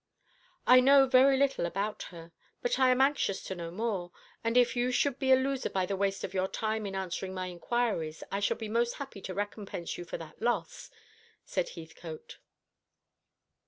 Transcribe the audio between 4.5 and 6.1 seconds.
if you should be a loser by the